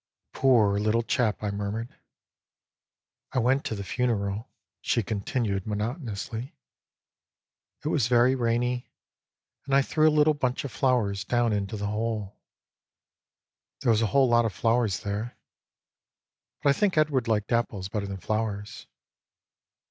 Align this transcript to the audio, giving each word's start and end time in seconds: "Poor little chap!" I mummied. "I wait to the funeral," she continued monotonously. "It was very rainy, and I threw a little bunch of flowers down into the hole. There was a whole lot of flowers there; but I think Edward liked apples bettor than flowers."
"Poor 0.33 0.79
little 0.79 1.03
chap!" 1.03 1.43
I 1.43 1.51
mummied. 1.51 1.95
"I 3.33 3.37
wait 3.37 3.63
to 3.65 3.75
the 3.75 3.83
funeral," 3.83 4.49
she 4.81 5.03
continued 5.03 5.67
monotonously. 5.67 6.55
"It 7.83 7.87
was 7.87 8.07
very 8.07 8.33
rainy, 8.33 8.89
and 9.67 9.75
I 9.75 9.83
threw 9.83 10.09
a 10.09 10.09
little 10.09 10.33
bunch 10.33 10.63
of 10.63 10.71
flowers 10.71 11.23
down 11.23 11.53
into 11.53 11.77
the 11.77 11.85
hole. 11.85 12.35
There 13.81 13.91
was 13.91 14.01
a 14.01 14.07
whole 14.07 14.27
lot 14.27 14.43
of 14.45 14.53
flowers 14.53 15.01
there; 15.01 15.37
but 16.63 16.69
I 16.69 16.73
think 16.73 16.97
Edward 16.97 17.27
liked 17.27 17.51
apples 17.51 17.87
bettor 17.87 18.07
than 18.07 18.17
flowers." 18.17 18.87